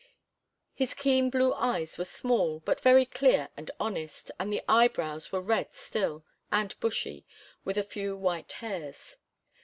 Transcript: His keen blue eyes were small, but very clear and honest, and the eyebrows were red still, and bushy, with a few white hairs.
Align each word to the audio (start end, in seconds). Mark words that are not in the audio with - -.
His 0.73 0.95
keen 0.95 1.29
blue 1.29 1.53
eyes 1.53 1.99
were 1.99 2.05
small, 2.05 2.59
but 2.61 2.79
very 2.81 3.05
clear 3.05 3.49
and 3.55 3.69
honest, 3.79 4.31
and 4.39 4.51
the 4.51 4.63
eyebrows 4.67 5.31
were 5.31 5.41
red 5.41 5.75
still, 5.75 6.25
and 6.51 6.73
bushy, 6.79 7.23
with 7.63 7.77
a 7.77 7.83
few 7.83 8.17
white 8.17 8.51
hairs. 8.53 9.17